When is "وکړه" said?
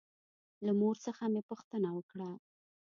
1.93-2.29